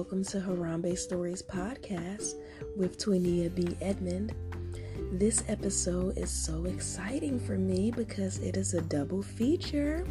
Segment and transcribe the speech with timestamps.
[0.00, 2.32] welcome to Harambee Stories podcast
[2.74, 3.76] with Toynia B.
[3.82, 4.32] Edmond.
[5.12, 10.06] This episode is so exciting for me because it is a double feature.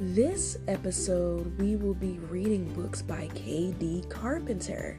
[0.00, 4.04] This episode, we will be reading books by K.D.
[4.08, 4.96] Carpenter.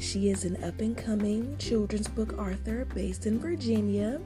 [0.00, 4.20] She is an up and coming children's book author based in Virginia,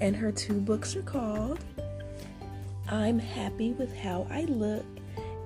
[0.00, 1.60] and her two books are called
[2.88, 4.84] I'm Happy with How I Look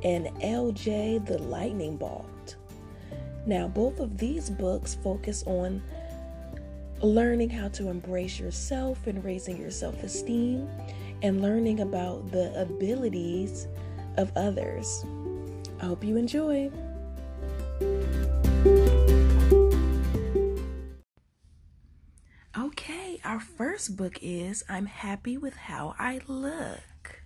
[0.02, 2.30] and LJ the Lightning Bolt.
[3.46, 5.82] Now, both of these books focus on
[7.02, 10.68] learning how to embrace yourself and raising your self esteem
[11.22, 13.68] and learning about the abilities
[14.16, 15.04] of others.
[15.80, 16.70] I hope you enjoy.
[22.58, 27.22] Okay, our first book is I'm Happy with How I Look.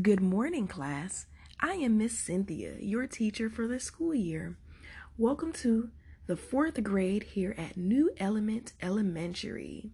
[0.00, 1.26] Good morning, class.
[1.58, 4.56] I am Miss Cynthia, your teacher for the school year.
[5.16, 5.90] Welcome to
[6.26, 9.92] the fourth grade here at New Element Elementary.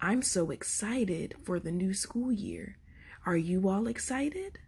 [0.00, 2.78] I'm so excited for the new school year.
[3.26, 4.58] Are you all excited?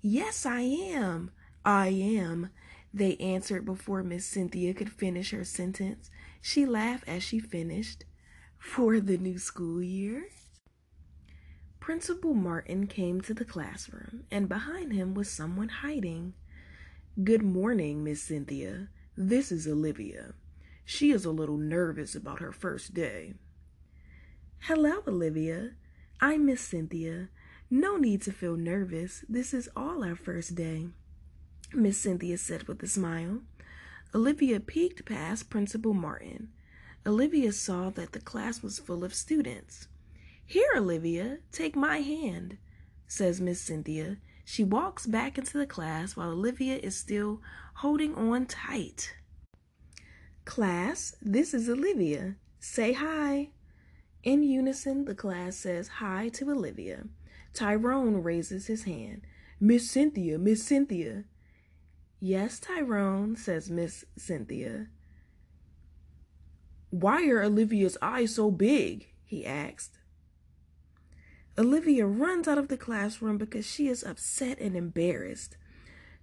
[0.00, 1.30] Yes, I am.
[1.64, 2.50] I am.
[2.92, 6.10] They answered before Miss Cynthia could finish her sentence.
[6.42, 8.04] She laughed as she finished.
[8.58, 10.24] For the new school year?
[11.78, 16.34] Principal Martin came to the classroom, and behind him was someone hiding.
[17.18, 18.88] Good morning, Miss Cynthia.
[19.16, 20.32] This is Olivia.
[20.84, 23.34] She is a little nervous about her first day.
[24.60, 25.72] Hello, Olivia.
[26.20, 27.28] I'm Miss Cynthia.
[27.68, 29.24] No need to feel nervous.
[29.28, 30.86] This is all our first day,
[31.74, 33.40] Miss Cynthia said with a smile.
[34.14, 36.50] Olivia peeked past Principal Martin.
[37.04, 39.88] Olivia saw that the class was full of students.
[40.46, 42.56] Here, Olivia, take my hand,
[43.08, 44.18] says Miss Cynthia.
[44.50, 47.40] She walks back into the class while Olivia is still
[47.74, 49.14] holding on tight.
[50.44, 52.34] Class, this is Olivia.
[52.58, 53.50] Say hi.
[54.24, 57.04] In unison, the class says hi to Olivia.
[57.54, 59.22] Tyrone raises his hand.
[59.60, 61.26] Miss Cynthia, Miss Cynthia.
[62.18, 64.88] Yes, Tyrone, says Miss Cynthia.
[66.90, 69.12] Why are Olivia's eyes so big?
[69.24, 69.99] he asked.
[71.58, 75.56] Olivia runs out of the classroom because she is upset and embarrassed.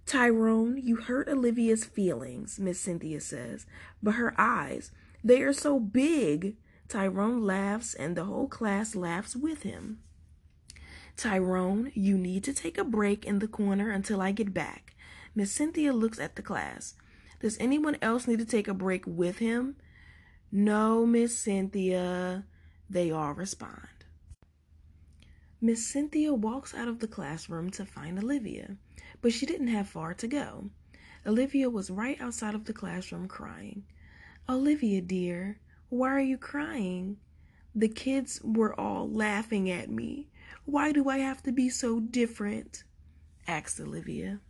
[0.06, 3.66] Tyrone, you hurt Olivia's feelings, Miss Cynthia says,
[4.02, 4.90] but her eyes,
[5.22, 6.56] they are so big.
[6.88, 9.98] Tyrone laughs and the whole class laughs with him.
[11.16, 14.94] Tyrone, you need to take a break in the corner until I get back.
[15.34, 16.94] Miss Cynthia looks at the class.
[17.40, 19.76] Does anyone else need to take a break with him?
[20.50, 22.44] No, Miss Cynthia.
[22.88, 23.97] They all respond.
[25.60, 28.76] Miss Cynthia walks out of the classroom to find Olivia,
[29.20, 30.70] but she didn't have far to go.
[31.26, 33.82] Olivia was right outside of the classroom crying.
[34.48, 35.58] Olivia, dear,
[35.88, 37.16] why are you crying?
[37.74, 40.28] The kids were all laughing at me.
[40.64, 42.84] Why do I have to be so different?
[43.48, 44.40] asked Olivia.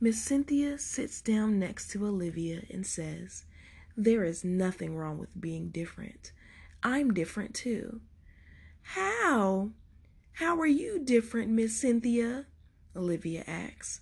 [0.00, 3.44] Miss Cynthia sits down next to Olivia and says,
[3.96, 6.32] There is nothing wrong with being different.
[6.82, 8.00] I'm different too.
[8.82, 9.70] How?
[10.34, 12.46] How are you different, Miss Cynthia?
[12.96, 14.00] Olivia asks.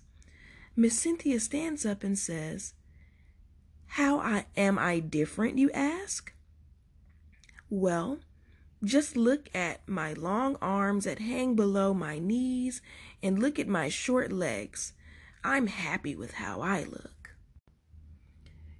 [0.75, 2.73] Miss Cynthia stands up and says,
[3.85, 6.33] How I am I different, you ask?
[7.69, 8.19] Well,
[8.83, 12.81] just look at my long arms that hang below my knees
[13.21, 14.93] and look at my short legs.
[15.43, 17.35] I'm happy with how I look.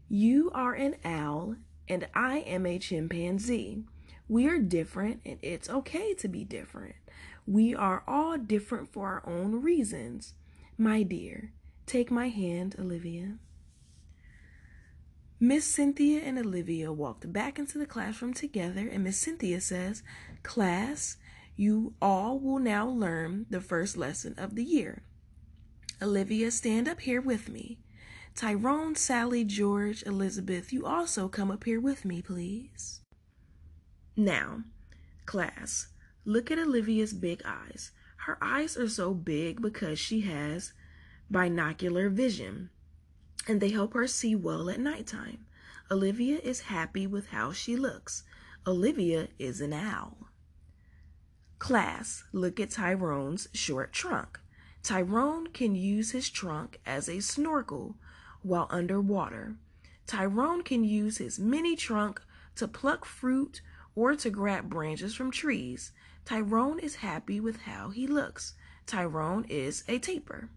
[0.09, 1.55] You are an owl
[1.87, 3.83] and I am a chimpanzee.
[4.31, 6.95] We are different and it's okay to be different.
[7.45, 10.35] We are all different for our own reasons.
[10.77, 11.51] My dear,
[11.85, 13.39] take my hand, Olivia.
[15.37, 20.01] Miss Cynthia and Olivia walked back into the classroom together, and Miss Cynthia says,
[20.43, 21.17] Class,
[21.57, 25.03] you all will now learn the first lesson of the year.
[26.01, 27.79] Olivia, stand up here with me.
[28.33, 33.00] Tyrone, Sally, George, Elizabeth, you also come up here with me, please.
[34.15, 34.63] Now,
[35.25, 35.87] class,
[36.23, 37.91] Look at Olivia's big eyes.
[38.27, 40.73] Her eyes are so big because she has
[41.31, 42.69] binocular vision,
[43.47, 45.45] and they help her see well at nighttime.
[45.89, 48.23] Olivia is happy with how she looks.
[48.67, 50.29] Olivia is an owl.
[51.57, 54.39] Class, look at Tyrone's short trunk.
[54.83, 57.95] Tyrone can use his trunk as a snorkel
[58.43, 59.55] while underwater.
[60.05, 62.21] Tyrone can use his mini trunk
[62.55, 63.61] to pluck fruit
[63.95, 65.91] or to grab branches from trees.
[66.25, 68.53] Tyrone is happy with how he looks.
[68.85, 70.49] Tyrone is a tapir.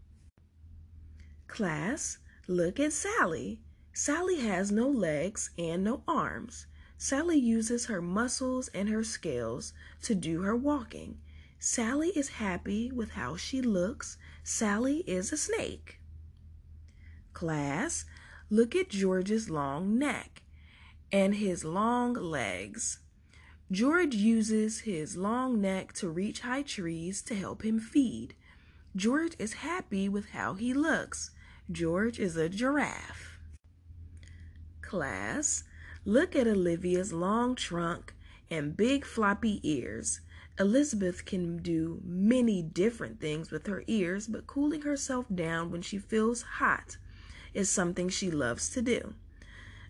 [1.47, 3.61] Class, look at Sally.
[3.93, 6.67] Sally has no legs and no arms.
[6.99, 9.73] Sally uses her muscles and her scales
[10.03, 11.19] to do her walking.
[11.59, 14.19] Sally is happy with how she looks.
[14.43, 16.01] Sally is a snake.
[17.33, 18.05] Class,
[18.51, 20.43] look at George's long neck
[21.11, 22.99] and his long legs.
[23.71, 28.35] George uses his long neck to reach high trees to help him feed.
[28.95, 31.31] George is happy with how he looks.
[31.73, 33.39] George is a giraffe.
[34.83, 35.65] Class,
[36.05, 38.15] look at Olivia's long trunk
[38.51, 40.21] and big floppy ears.
[40.61, 45.99] Elizabeth can do many different things with her ears, but cooling herself down when she
[45.99, 46.99] feels hot
[47.55, 49.15] is something she loves to do.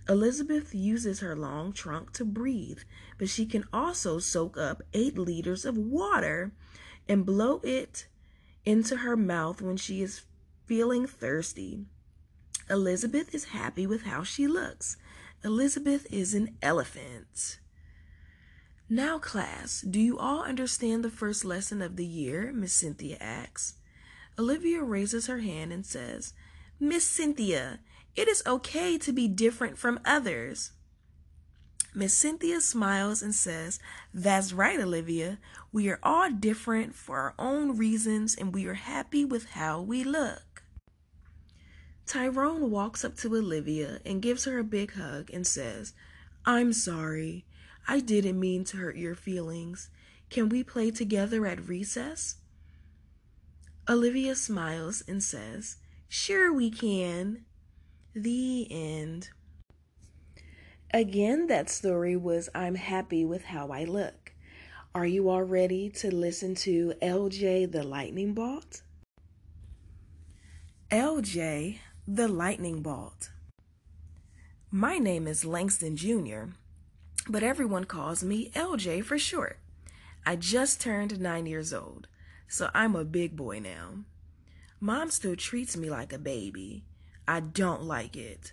[0.08, 2.80] Elizabeth uses her long trunk to breathe,
[3.18, 6.52] but she can also soak up eight liters of water
[7.08, 8.06] and blow it
[8.64, 10.22] into her mouth when she is
[10.66, 11.84] feeling thirsty.
[12.68, 14.96] Elizabeth is happy with how she looks.
[15.42, 17.58] Elizabeth is an elephant.
[18.88, 22.52] Now, class, do you all understand the first lesson of the year?
[22.52, 23.74] Miss Cynthia asks.
[24.38, 26.34] Olivia raises her hand and says,
[26.80, 27.80] Miss Cynthia,
[28.16, 30.72] it is okay to be different from others.
[31.96, 33.78] Miss Cynthia smiles and says,
[34.12, 35.38] That's right, Olivia.
[35.72, 40.02] We are all different for our own reasons and we are happy with how we
[40.02, 40.64] look.
[42.06, 45.94] Tyrone walks up to Olivia and gives her a big hug and says,
[46.44, 47.46] I'm sorry.
[47.86, 49.88] I didn't mean to hurt your feelings.
[50.30, 52.36] Can we play together at recess?
[53.88, 55.76] Olivia smiles and says,
[56.08, 57.44] Sure, we can.
[58.16, 59.30] The end.
[60.92, 64.32] Again, that story was I'm happy with how I look.
[64.94, 68.82] Are you all ready to listen to LJ the Lightning Bolt?
[70.92, 73.30] LJ the Lightning Bolt.
[74.70, 76.54] My name is Langston Jr.,
[77.28, 79.58] but everyone calls me LJ for short.
[80.24, 82.06] I just turned nine years old,
[82.46, 84.04] so I'm a big boy now.
[84.78, 86.84] Mom still treats me like a baby.
[87.26, 88.52] I don't like it.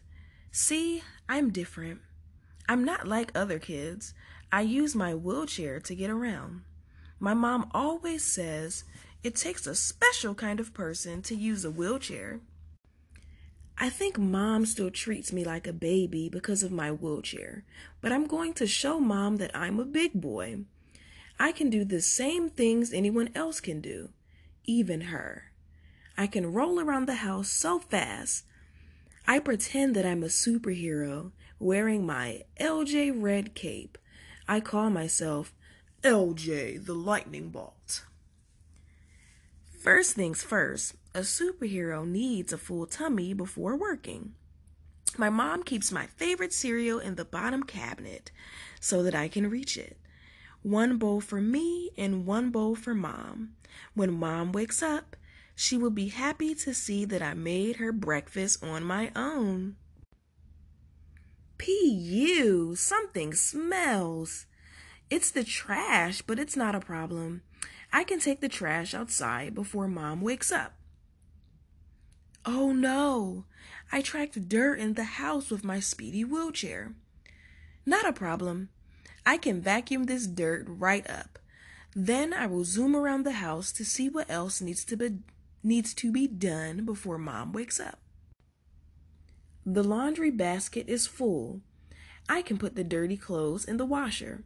[0.52, 2.02] See, I'm different.
[2.70, 4.14] I'm not like other kids.
[4.52, 6.62] I use my wheelchair to get around.
[7.20, 8.84] My mom always says
[9.24, 12.40] it takes a special kind of person to use a wheelchair.
[13.78, 17.64] I think mom still treats me like a baby because of my wheelchair,
[18.00, 20.66] but I'm going to show mom that I'm a big boy.
[21.40, 24.10] I can do the same things anyone else can do,
[24.66, 25.52] even her.
[26.18, 28.46] I can roll around the house so fast
[29.28, 33.98] I pretend that I'm a superhero wearing my LJ red cape.
[34.48, 35.54] I call myself
[36.04, 38.06] LJ the Lightning Bolt.
[39.80, 44.34] First things first, a superhero needs a full tummy before working.
[45.18, 48.32] My mom keeps my favorite cereal in the bottom cabinet
[48.80, 49.98] so that I can reach it.
[50.64, 53.54] One bowl for me and one bowl for mom.
[53.94, 55.16] When mom wakes up,
[55.56, 59.76] she will be happy to see that I made her breakfast on my own.
[61.58, 62.76] P.U.
[62.76, 64.48] Something smells.
[65.10, 67.44] It's the trash, but it's not a problem.
[67.94, 70.74] I can take the trash outside before mom wakes up.
[72.46, 73.46] Oh no,
[73.92, 76.94] I tracked dirt in the house with my speedy wheelchair.
[77.86, 78.70] Not a problem.
[79.26, 81.38] I can vacuum this dirt right up.
[81.96, 85.20] Then I will zoom around the house to see what else needs to be
[85.64, 88.00] needs to be done before mom wakes up.
[89.66, 91.62] The laundry basket is full.
[92.28, 94.44] I can put the dirty clothes in the washer.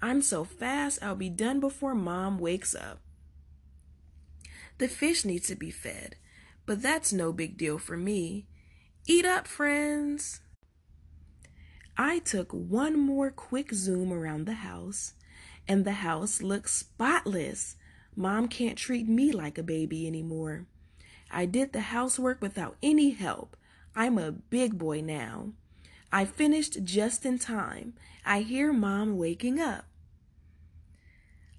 [0.00, 3.00] I'm so fast I'll be done before mom wakes up.
[4.78, 6.16] The fish needs to be fed,
[6.66, 8.46] but that's no big deal for me.
[9.06, 10.40] Eat up, friends.
[11.96, 15.14] I took one more quick zoom around the house,
[15.66, 17.74] and the house looks spotless.
[18.18, 20.66] Mom can't treat me like a baby anymore.
[21.30, 23.56] I did the housework without any help.
[23.94, 25.52] I'm a big boy now.
[26.10, 27.94] I finished just in time.
[28.26, 29.84] I hear Mom waking up.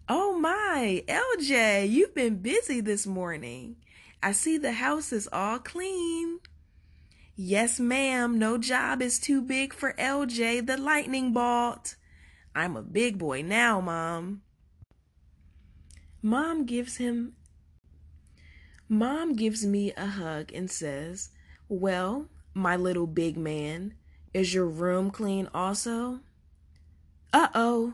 [0.09, 3.77] Oh my, LJ, you've been busy this morning.
[4.21, 6.39] I see the house is all clean.
[7.37, 11.95] Yes, ma'am, no job is too big for LJ the lightning bolt.
[12.53, 14.41] I'm a big boy now, Mom.
[16.21, 17.33] Mom gives him
[18.89, 21.29] Mom gives me a hug and says,
[21.69, 23.93] "Well, my little big man,
[24.33, 26.21] is your room clean also?"
[27.31, 27.93] Uh-oh.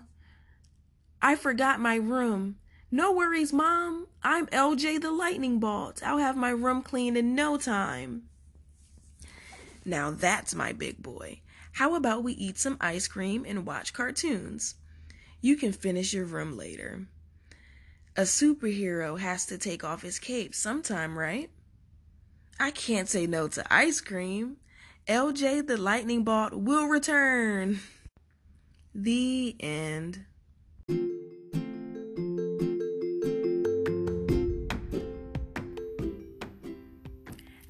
[1.22, 2.58] I forgot my room.
[2.89, 4.08] No worries, Mom.
[4.24, 6.01] I'm LJ the Lightning Bolt.
[6.01, 8.29] I'll have my room clean in no time.
[9.84, 11.41] Now that's my big boy.
[11.74, 14.75] How about we eat some ice cream and watch cartoons?
[15.41, 17.08] You can finish your room later.
[18.17, 21.50] A superhero has to take off his cape sometime, right?
[22.57, 24.55] I can't say no to ice cream.
[25.05, 27.81] LJ the Lightning Bolt will return.
[28.93, 30.25] The end.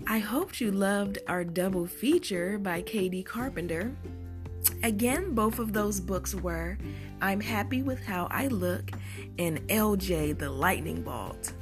[0.08, 3.24] I hoped you loved our double feature by K.D.
[3.24, 3.96] Carpenter.
[4.86, 6.78] Again, both of those books were
[7.20, 8.92] I'm Happy with How I Look
[9.40, 11.54] and LJ the Lightning Bolt.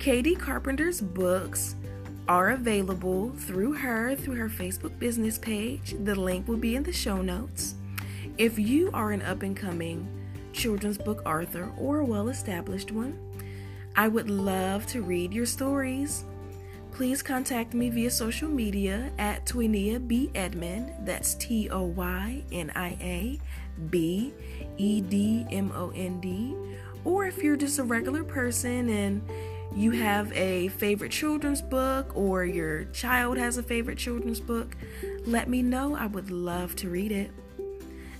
[0.00, 0.34] K.D.
[0.34, 1.76] Carpenter's books
[2.26, 5.94] are available through her, through her Facebook business page.
[6.02, 7.76] The link will be in the show notes.
[8.36, 10.08] If you are an up and coming
[10.52, 13.16] children's book author or a well established one,
[13.94, 16.24] I would love to read your stories.
[16.92, 20.30] Please contact me via social media at Toynia B.
[20.34, 20.92] Edmond.
[21.00, 23.40] That's T O Y N I A
[23.90, 24.32] B
[24.76, 26.54] E D M O N D.
[27.04, 29.22] Or if you're just a regular person and
[29.74, 34.76] you have a favorite children's book or your child has a favorite children's book,
[35.24, 35.96] let me know.
[35.96, 37.30] I would love to read it.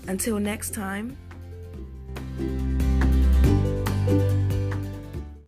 [0.07, 1.15] Until next time.